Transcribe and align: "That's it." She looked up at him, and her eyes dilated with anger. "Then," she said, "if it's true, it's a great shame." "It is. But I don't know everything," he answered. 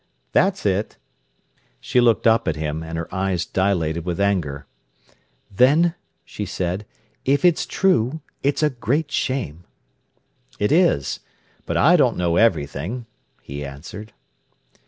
"That's 0.31 0.65
it." 0.65 0.97
She 1.79 2.01
looked 2.01 2.25
up 2.25 2.47
at 2.47 2.55
him, 2.55 2.81
and 2.81 2.97
her 2.97 3.07
eyes 3.13 3.45
dilated 3.45 4.03
with 4.03 4.19
anger. 4.19 4.65
"Then," 5.51 5.93
she 6.25 6.43
said, 6.43 6.87
"if 7.23 7.45
it's 7.45 7.67
true, 7.67 8.21
it's 8.41 8.63
a 8.63 8.71
great 8.71 9.11
shame." 9.11 9.63
"It 10.57 10.71
is. 10.71 11.19
But 11.67 11.77
I 11.77 11.97
don't 11.97 12.17
know 12.17 12.37
everything," 12.37 13.05
he 13.43 13.63
answered. 13.63 14.11